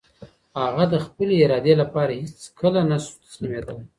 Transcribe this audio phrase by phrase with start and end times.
[0.63, 3.83] هغه د خپلې ارادې لپاره هېڅکله نه شو تسليمېدلی.